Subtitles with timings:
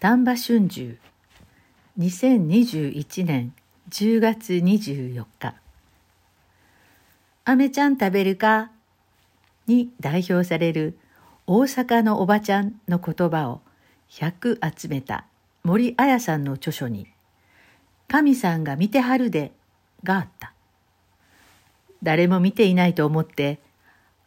[0.00, 0.96] 丹波春秋。
[1.98, 3.52] 2021年
[3.90, 5.56] 10月24日
[7.44, 8.70] 「アメちゃん食べるか?」
[9.66, 10.96] に代表される
[11.48, 13.60] 大阪のおばちゃんの言葉を
[14.10, 15.24] 100集めた
[15.64, 17.08] 森彩さんの著書に
[18.06, 19.50] 「神さんが見てはるで」
[20.04, 20.52] があった。
[22.04, 23.58] 誰も見ていないと思って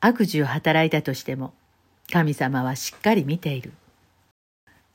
[0.01, 1.53] 悪事を働いたとしても
[2.11, 3.71] 神様はしっかり見ている。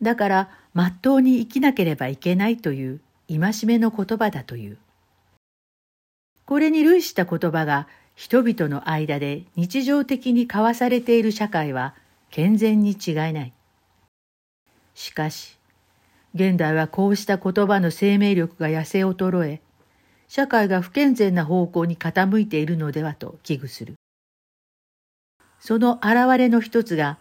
[0.03, 4.79] だからまっとうに生きなければいけないという戒めの言葉だという。
[6.45, 11.95] これに類した言葉が人々の間で日常的に交わされている社会は
[12.31, 13.53] 健全に違いない。
[14.95, 15.59] しかし、
[16.35, 19.61] 現代はこうした言葉の生命力が痩せ衰え、
[20.29, 23.95] 社会が不健全な方向に傾いているのではと危惧する。
[25.59, 27.19] その現れの一つが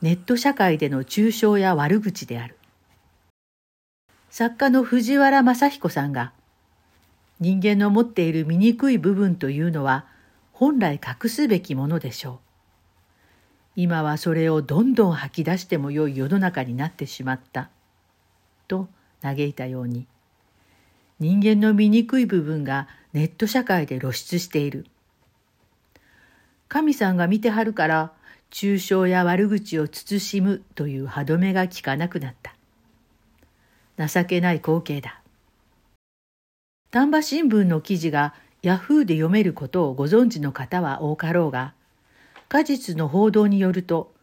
[0.00, 2.56] ネット社会での中傷や悪口である。
[4.30, 6.32] 作家の藤原正彦さんが
[7.40, 10.06] 人間の持っている醜い部分というのは
[10.52, 12.38] 本来隠すべきものでしょう。
[13.74, 17.68] 今はそれをどんどん吐き出してもよい世の中になってしまった。
[18.68, 18.88] と
[19.20, 20.06] 嘆いたように
[21.18, 24.86] 人間の醜い部分がネット社会で露出している。
[26.68, 28.12] 神さんが見てはるから
[28.50, 32.54] 中傷や悪口を慎むという歯止めが効かなくなった。
[34.06, 35.20] 情けない光景だ。
[36.90, 41.74] 丹波新聞の記事がヤフーで読めることをご存知の方は多かろうが、
[42.48, 44.14] 果実の報道によると、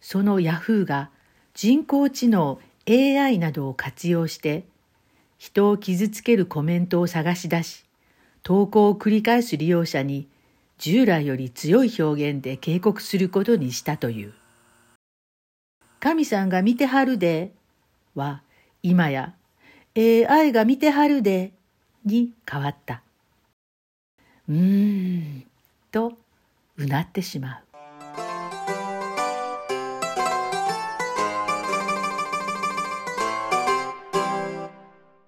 [0.00, 1.10] そのヤフーが
[1.54, 4.64] 人工知能 AI などを活用して、
[5.38, 7.84] 人を傷つけるコメントを探し出し、
[8.42, 10.26] 投稿を繰り返す利用者に
[10.78, 14.32] 従来より強い表現で警告することにしたという。
[16.00, 17.52] 神さんが見てはるで
[18.14, 18.42] は
[18.82, 19.34] 今や
[19.96, 21.52] AI が見てはるで
[22.04, 23.02] に変わった。
[24.48, 25.44] うーん
[25.90, 26.12] と
[26.76, 27.67] うなってしまう。